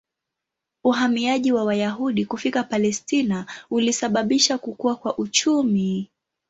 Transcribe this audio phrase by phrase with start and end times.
[0.83, 6.09] Uhamiaji wa Wayahudi kufika Palestina ulisababisha kukua kwa uchumi.